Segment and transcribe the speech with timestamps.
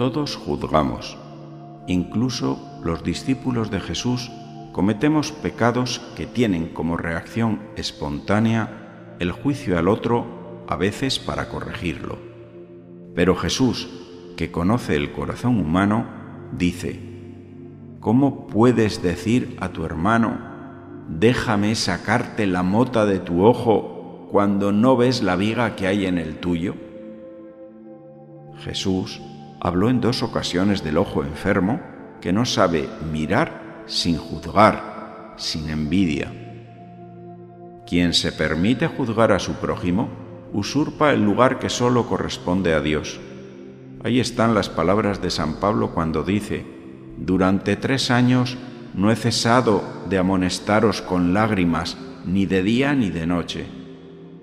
[0.00, 1.18] Todos juzgamos.
[1.86, 4.30] Incluso los discípulos de Jesús
[4.72, 12.16] cometemos pecados que tienen como reacción espontánea el juicio al otro, a veces para corregirlo.
[13.14, 13.90] Pero Jesús,
[14.38, 16.06] que conoce el corazón humano,
[16.56, 16.98] dice,
[18.00, 20.38] ¿Cómo puedes decir a tu hermano,
[21.10, 26.16] déjame sacarte la mota de tu ojo cuando no ves la viga que hay en
[26.16, 26.74] el tuyo?
[28.64, 29.20] Jesús
[29.60, 31.80] habló en dos ocasiones del ojo enfermo
[32.20, 36.32] que no sabe mirar sin juzgar, sin envidia.
[37.86, 40.08] Quien se permite juzgar a su prójimo
[40.52, 43.20] usurpa el lugar que solo corresponde a Dios.
[44.02, 46.64] Ahí están las palabras de San Pablo cuando dice,
[47.18, 48.56] durante tres años
[48.94, 53.66] no he cesado de amonestaros con lágrimas, ni de día ni de noche.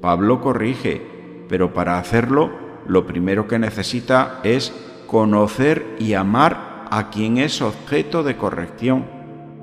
[0.00, 1.02] Pablo corrige,
[1.48, 2.50] pero para hacerlo
[2.86, 4.72] lo primero que necesita es
[5.10, 9.06] conocer y amar a quien es objeto de corrección,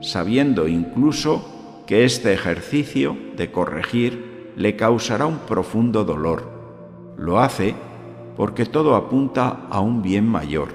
[0.00, 6.50] sabiendo incluso que este ejercicio de corregir le causará un profundo dolor.
[7.16, 7.76] Lo hace
[8.36, 10.70] porque todo apunta a un bien mayor.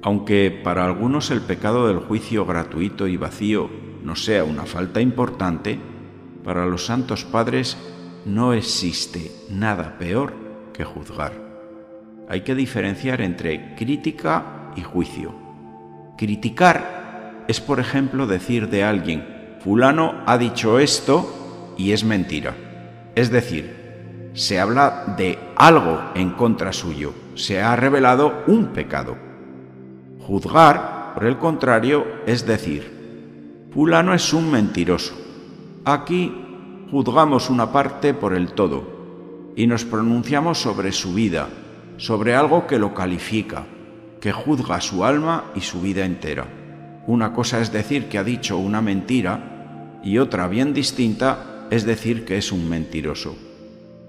[0.00, 3.68] Aunque para algunos el pecado del juicio gratuito y vacío
[4.04, 5.78] no sea una falta importante,
[6.42, 7.76] para los santos padres
[8.24, 10.32] no existe nada peor
[10.72, 11.45] que juzgar.
[12.28, 15.34] Hay que diferenciar entre crítica y juicio.
[16.16, 19.24] Criticar es, por ejemplo, decir de alguien,
[19.60, 22.54] fulano ha dicho esto y es mentira.
[23.14, 29.16] Es decir, se habla de algo en contra suyo, se ha revelado un pecado.
[30.20, 35.14] Juzgar, por el contrario, es decir, fulano es un mentiroso.
[35.84, 41.48] Aquí juzgamos una parte por el todo y nos pronunciamos sobre su vida,
[41.96, 43.66] sobre algo que lo califica,
[44.20, 46.46] que juzga su alma y su vida entera.
[47.06, 52.24] Una cosa es decir que ha dicho una mentira y otra bien distinta es decir
[52.24, 53.36] que es un mentiroso.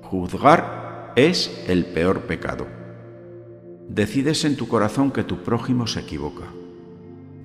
[0.02, 2.68] Juzgar es el peor pecado.
[3.90, 6.46] Decides en tu corazón que tu prójimo se equivoca.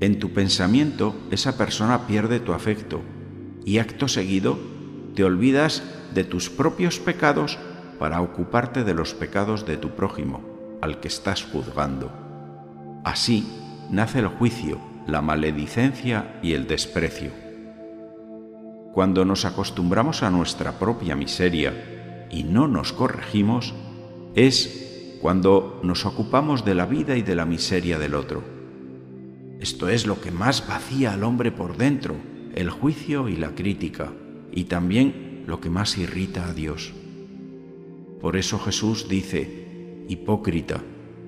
[0.00, 3.00] En tu pensamiento esa persona pierde tu afecto
[3.64, 4.58] y acto seguido
[5.14, 5.82] te olvidas
[6.14, 7.58] de tus propios pecados
[8.02, 10.42] para ocuparte de los pecados de tu prójimo,
[10.80, 12.10] al que estás juzgando.
[13.04, 13.46] Así
[13.90, 17.30] nace el juicio, la maledicencia y el desprecio.
[18.92, 23.72] Cuando nos acostumbramos a nuestra propia miseria y no nos corregimos,
[24.34, 28.42] es cuando nos ocupamos de la vida y de la miseria del otro.
[29.60, 32.16] Esto es lo que más vacía al hombre por dentro,
[32.56, 34.12] el juicio y la crítica,
[34.50, 36.94] y también lo que más irrita a Dios.
[38.22, 40.80] Por eso Jesús dice, Hipócrita,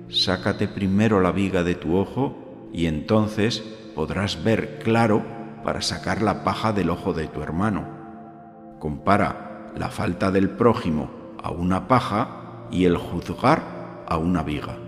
[0.09, 3.65] sácate primero la viga de tu ojo y entonces
[3.97, 5.25] podrás ver claro
[5.65, 7.84] para sacar la paja del ojo de tu hermano.
[8.78, 11.10] Compara la falta del prójimo
[11.43, 14.78] a una paja y el juzgar a una viga.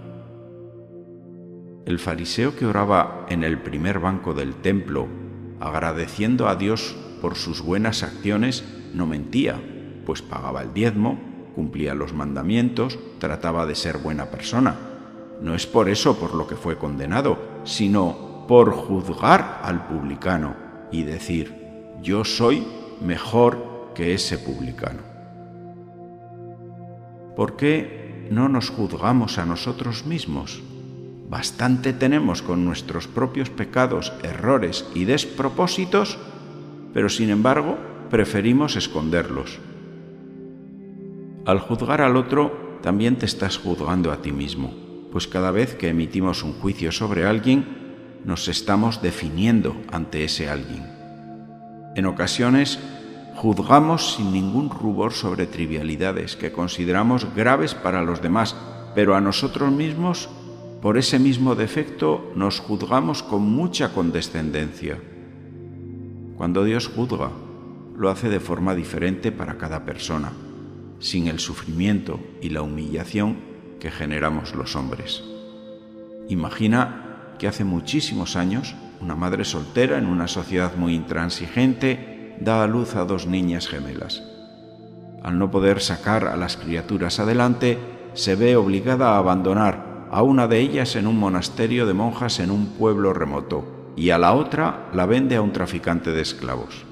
[1.87, 5.09] El fariseo que oraba en el primer banco del templo,
[5.59, 9.61] agradeciendo a Dios por sus buenas acciones, no mentía,
[10.05, 11.19] pues pagaba el diezmo,
[11.57, 14.77] cumplía los mandamientos, trataba de ser buena persona.
[15.41, 20.55] No es por eso por lo que fue condenado, sino por juzgar al publicano
[20.93, 21.55] y decir,
[22.03, 22.65] yo soy
[23.01, 25.01] mejor que ese publicano.
[27.35, 30.63] ¿Por qué no nos juzgamos a nosotros mismos?
[31.29, 36.19] Bastante tenemos con nuestros propios pecados, errores y despropósitos,
[36.93, 37.79] pero sin embargo
[38.11, 39.59] preferimos esconderlos.
[41.47, 44.75] Al juzgar al otro, también te estás juzgando a ti mismo,
[45.13, 50.85] pues cada vez que emitimos un juicio sobre alguien, nos estamos definiendo ante ese alguien.
[51.95, 52.81] En ocasiones,
[53.37, 58.57] juzgamos sin ningún rubor sobre trivialidades que consideramos graves para los demás,
[58.97, 60.29] pero a nosotros mismos,
[60.83, 64.99] por ese mismo defecto, nos juzgamos con mucha condescendencia.
[66.37, 67.31] Cuando Dios juzga,
[67.97, 70.33] lo hace de forma diferente para cada persona
[70.99, 73.37] sin el sufrimiento y la humillación
[73.81, 75.23] que generamos los hombres.
[76.29, 82.67] Imagina que hace muchísimos años una madre soltera en una sociedad muy intransigente da a
[82.67, 84.23] luz a dos niñas gemelas.
[85.23, 87.79] Al no poder sacar a las criaturas adelante,
[88.15, 92.51] se ve obligada a abandonar a una de ellas en un monasterio de monjas en
[92.51, 96.85] un pueblo remoto y a la otra la vende a un traficante de esclavos.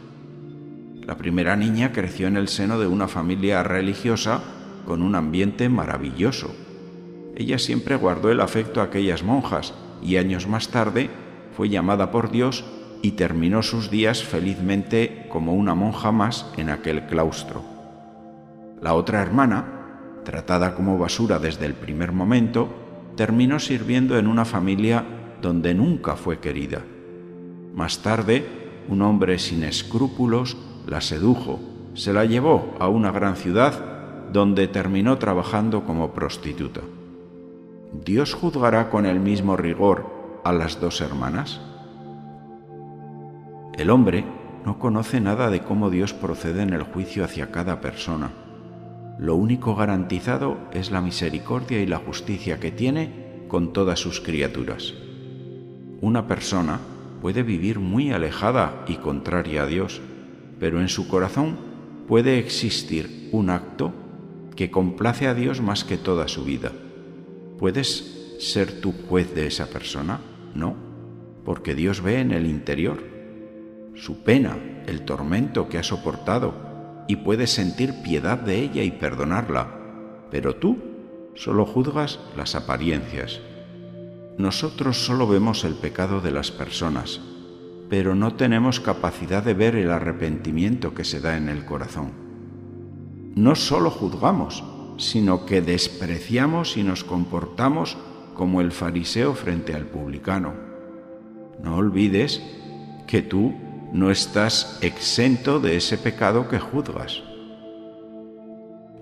[1.06, 4.40] La primera niña creció en el seno de una familia religiosa
[4.86, 6.54] con un ambiente maravilloso.
[7.36, 11.10] ella siempre guardó el afecto a aquellas monjas y años más tarde
[11.56, 12.64] fue llamada por Dios
[13.02, 17.62] y terminó sus días felizmente como una monja más en aquel claustro.
[18.80, 22.68] La otra hermana, tratada como basura desde el primer momento,
[23.16, 25.04] terminó sirviendo en una familia
[25.42, 26.82] donde nunca fue querida.
[27.74, 28.46] Más tarde,
[28.88, 30.56] un hombre sin escrúpulos
[30.86, 31.60] la sedujo,
[31.94, 36.80] se la llevó a una gran ciudad donde terminó trabajando como prostituta.
[38.04, 41.60] ¿Dios juzgará con el mismo rigor a las dos hermanas?
[43.78, 44.24] El hombre
[44.64, 48.30] no conoce nada de cómo Dios procede en el juicio hacia cada persona.
[49.18, 54.94] Lo único garantizado es la misericordia y la justicia que tiene con todas sus criaturas.
[56.00, 56.80] Una persona
[57.22, 60.02] puede vivir muy alejada y contraria a Dios,
[60.58, 61.56] pero en su corazón
[62.06, 63.92] puede existir un acto
[64.56, 66.72] que complace a Dios más que toda su vida.
[67.58, 70.20] ¿Puedes ser tú juez de esa persona?
[70.54, 70.76] No,
[71.44, 73.02] porque Dios ve en el interior
[73.94, 76.54] su pena, el tormento que ha soportado,
[77.06, 80.78] y puedes sentir piedad de ella y perdonarla, pero tú
[81.34, 83.40] solo juzgas las apariencias.
[84.38, 87.20] Nosotros solo vemos el pecado de las personas,
[87.88, 92.12] pero no tenemos capacidad de ver el arrepentimiento que se da en el corazón.
[93.34, 94.64] No solo juzgamos,
[94.96, 97.96] sino que despreciamos y nos comportamos
[98.34, 100.54] como el fariseo frente al publicano.
[101.62, 102.42] No olvides
[103.06, 103.54] que tú
[103.92, 107.22] no estás exento de ese pecado que juzgas.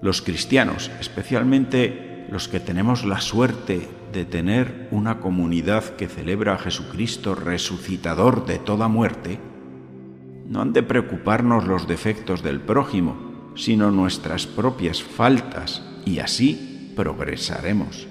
[0.03, 6.59] Los cristianos, especialmente los que tenemos la suerte de tener una comunidad que celebra a
[6.59, 9.41] Jesucristo resucitador de toda muerte,
[10.47, 18.07] no han de preocuparnos los defectos del prójimo, sino nuestras propias faltas, y así progresaremos.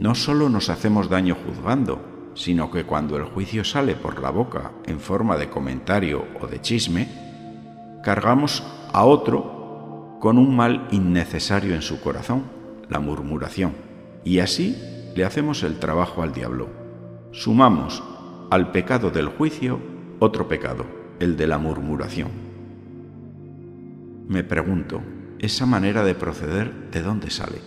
[0.00, 4.72] No solo nos hacemos daño juzgando, sino que cuando el juicio sale por la boca
[4.86, 7.08] en forma de comentario o de chisme,
[8.02, 12.44] cargamos a otro con un mal innecesario en su corazón,
[12.88, 13.72] la murmuración,
[14.24, 14.76] y así
[15.14, 16.68] le hacemos el trabajo al diablo.
[17.32, 18.02] Sumamos
[18.50, 19.80] al pecado del juicio
[20.18, 20.86] otro pecado,
[21.20, 22.28] el de la murmuración.
[24.28, 25.02] Me pregunto,
[25.38, 27.58] ¿esa manera de proceder de dónde sale?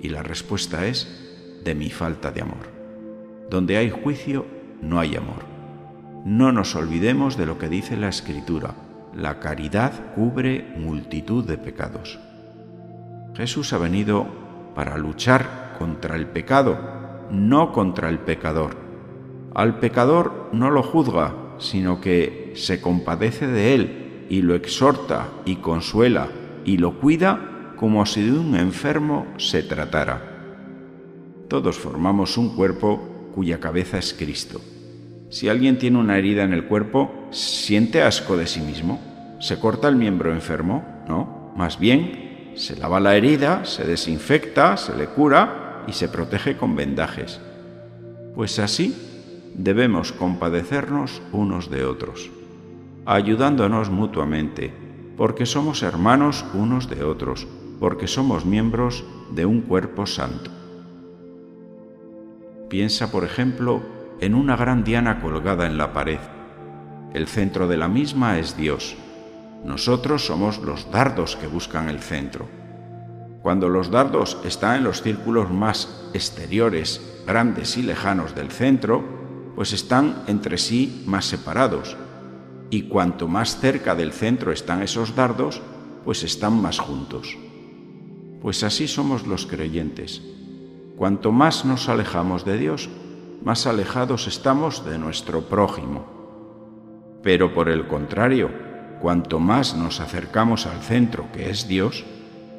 [0.00, 2.72] Y la respuesta es de mi falta de amor.
[3.50, 4.46] Donde hay juicio,
[4.80, 5.44] no hay amor.
[6.24, 8.74] No nos olvidemos de lo que dice la Escritura.
[9.14, 12.18] La caridad cubre multitud de pecados.
[13.34, 14.26] Jesús ha venido
[14.74, 16.78] para luchar contra el pecado,
[17.30, 18.76] no contra el pecador.
[19.54, 25.56] Al pecador no lo juzga, sino que se compadece de él y lo exhorta y
[25.56, 26.28] consuela
[26.64, 30.30] y lo cuida como si de un enfermo se tratara.
[31.48, 34.60] Todos formamos un cuerpo cuya cabeza es Cristo.
[35.30, 39.00] Si alguien tiene una herida en el cuerpo, ¿siente asco de sí mismo?
[39.40, 40.84] ¿Se corta el miembro enfermo?
[41.08, 46.56] No, más bien se lava la herida, se desinfecta, se le cura y se protege
[46.56, 47.40] con vendajes.
[48.34, 48.96] Pues así
[49.54, 52.30] debemos compadecernos unos de otros,
[53.06, 54.72] ayudándonos mutuamente,
[55.16, 57.46] porque somos hermanos unos de otros,
[57.78, 60.50] porque somos miembros de un cuerpo santo.
[62.68, 63.82] Piensa, por ejemplo,
[64.20, 66.18] en una gran diana colgada en la pared.
[67.12, 68.96] El centro de la misma es Dios.
[69.64, 72.48] Nosotros somos los dardos que buscan el centro.
[73.44, 79.04] Cuando los dardos están en los círculos más exteriores, grandes y lejanos del centro,
[79.54, 81.94] pues están entre sí más separados.
[82.70, 85.60] Y cuanto más cerca del centro están esos dardos,
[86.06, 87.36] pues están más juntos.
[88.40, 90.22] Pues así somos los creyentes
[90.96, 92.88] Cuanto más nos alejamos de Dios,
[93.42, 96.06] más alejados estamos de nuestro prójimo.
[97.22, 98.50] Pero por el contrario,
[99.02, 102.06] cuanto más nos acercamos al centro que es Dios,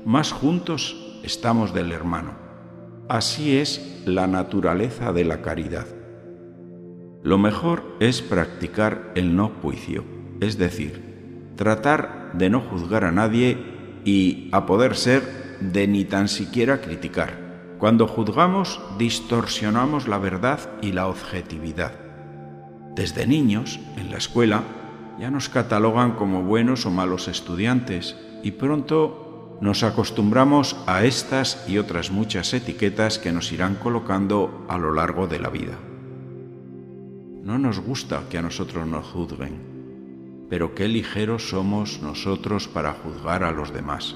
[0.06, 2.32] más juntos estamos del hermano.
[3.10, 5.88] Así es la naturaleza de la caridad.
[7.24, 10.04] Lo mejor es practicar el no juicio,
[10.40, 13.58] es decir, tratar de no juzgar a nadie
[14.06, 17.46] y, a poder ser, de ni tan siquiera criticar
[17.78, 21.92] cuando juzgamos, distorsionamos la verdad y la objetividad.
[22.96, 24.64] Desde niños, en la escuela,
[25.20, 29.25] ya nos catalogan como buenos o malos estudiantes y pronto
[29.62, 35.28] nos acostumbramos a estas y otras muchas etiquetas que nos irán colocando a lo largo
[35.28, 35.78] de la vida.
[37.44, 43.44] No nos gusta que a nosotros nos juzguen, pero qué ligeros somos nosotros para juzgar
[43.44, 44.16] a los demás.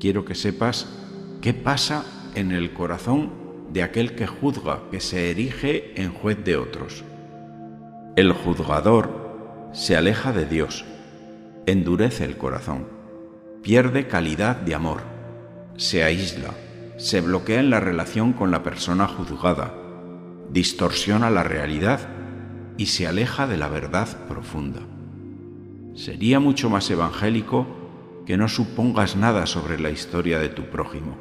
[0.00, 0.88] Quiero que sepas
[1.40, 3.30] qué pasa en el corazón
[3.72, 7.04] de aquel que juzga, que se erige en juez de otros.
[8.16, 10.84] El juzgador se aleja de Dios,
[11.66, 12.93] endurece el corazón,
[13.64, 15.00] pierde calidad de amor,
[15.78, 16.50] se aísla,
[16.98, 19.72] se bloquea en la relación con la persona juzgada,
[20.50, 22.00] distorsiona la realidad
[22.76, 24.80] y se aleja de la verdad profunda.
[25.94, 27.66] Sería mucho más evangélico
[28.26, 31.16] que no supongas nada sobre la historia de tu prójimo,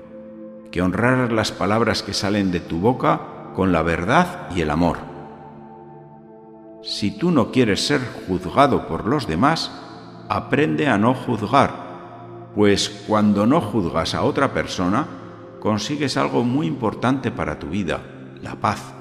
[0.70, 4.98] que honraras las palabras que salen de tu boca con la verdad y el amor.
[6.84, 9.72] Si tú no quieres ser juzgado por los demás,
[10.28, 11.83] aprende a no juzgar,
[12.56, 15.08] pues cuando no juzgas a otra persona,
[15.60, 18.02] consigues algo muy importante para tu vida,
[18.42, 18.94] la paz.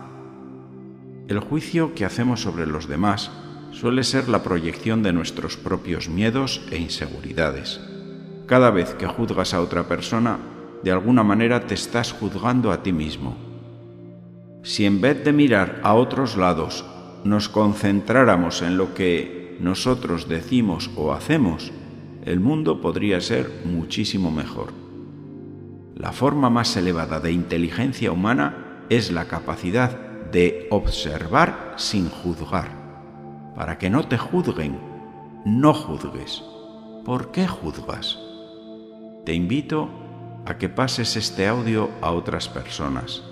[1.29, 3.31] El juicio que hacemos sobre los demás
[3.73, 7.81] suele ser la proyección de nuestros propios miedos e inseguridades.
[8.47, 10.39] Cada vez que juzgas a otra persona,
[10.83, 13.37] de alguna manera te estás juzgando a ti mismo.
[14.63, 16.85] Si en vez de mirar a otros lados
[17.25, 21.73] nos concentráramos en lo que nosotros decimos o hacemos,
[22.25, 24.73] el mundo podría ser muchísimo mejor.
[25.97, 29.99] La forma más elevada de inteligencia humana es la capacidad
[30.31, 32.71] de observar sin juzgar.
[33.57, 34.79] Para que no te juzguen,
[35.45, 36.43] no juzgues.
[37.05, 38.19] ¿Por qué juzgas?
[39.26, 39.91] Te invito
[40.47, 43.23] a que pases este audio a otras personas.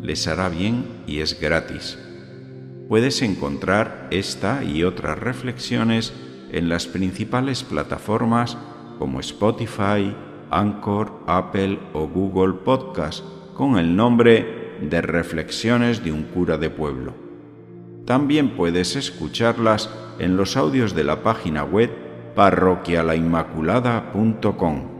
[0.00, 1.98] Les hará bien y es gratis.
[2.88, 6.12] Puedes encontrar esta y otras reflexiones
[6.54, 8.56] en las principales plataformas
[8.98, 10.16] como Spotify,
[10.50, 17.12] Anchor, Apple o Google Podcast con el nombre de Reflexiones de un cura de pueblo.
[18.04, 21.90] También puedes escucharlas en los audios de la página web
[22.36, 24.93] parroquialainmaculada.com.